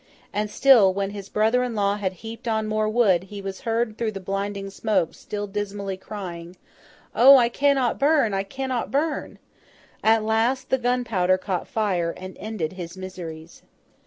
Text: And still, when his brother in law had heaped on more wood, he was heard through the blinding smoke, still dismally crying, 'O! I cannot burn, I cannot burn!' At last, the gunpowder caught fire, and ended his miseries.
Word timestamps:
And 0.33 0.49
still, 0.49 0.91
when 0.91 1.11
his 1.11 1.29
brother 1.29 1.61
in 1.63 1.75
law 1.75 1.95
had 1.95 2.13
heaped 2.25 2.47
on 2.47 2.65
more 2.67 2.89
wood, 2.89 3.25
he 3.25 3.39
was 3.39 3.61
heard 3.61 3.99
through 3.99 4.13
the 4.13 4.19
blinding 4.19 4.71
smoke, 4.71 5.13
still 5.13 5.45
dismally 5.45 5.95
crying, 5.95 6.55
'O! 7.13 7.37
I 7.37 7.49
cannot 7.49 7.99
burn, 7.99 8.33
I 8.33 8.41
cannot 8.41 8.89
burn!' 8.89 9.37
At 10.03 10.23
last, 10.23 10.71
the 10.71 10.79
gunpowder 10.79 11.37
caught 11.37 11.67
fire, 11.67 12.15
and 12.17 12.35
ended 12.39 12.73
his 12.73 12.97
miseries. 12.97 13.61